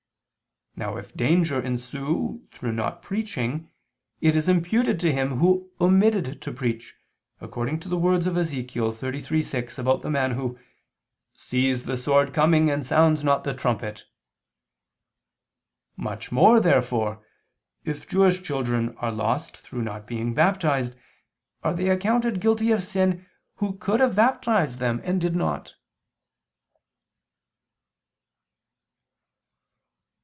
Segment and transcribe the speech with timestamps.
[0.73, 3.69] Now if danger ensue through not preaching,
[4.21, 6.95] it is imputed to him who omitted to preach,
[7.41, 8.71] according to the words of Ezech.
[8.71, 10.57] 33:6 about the man who
[11.33, 14.05] "sees the sword coming and sounds not the trumpet."
[15.97, 17.23] Much more therefore,
[17.83, 20.95] if Jewish children are lost through not being baptized
[21.63, 25.75] are they accounted guilty of sin, who could have baptized them and did not.